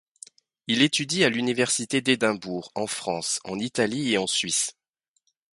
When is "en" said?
2.73-2.87, 3.43-3.59, 4.17-4.25